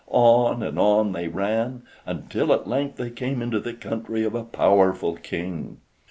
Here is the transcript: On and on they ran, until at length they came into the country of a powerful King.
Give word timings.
On 0.09 0.63
and 0.63 0.79
on 0.79 1.11
they 1.11 1.27
ran, 1.27 1.83
until 2.07 2.51
at 2.53 2.65
length 2.67 2.95
they 2.97 3.11
came 3.11 3.39
into 3.39 3.59
the 3.59 3.75
country 3.75 4.23
of 4.23 4.33
a 4.33 4.43
powerful 4.43 5.13
King. 5.13 5.77